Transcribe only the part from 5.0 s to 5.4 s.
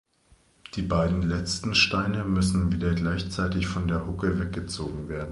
werden.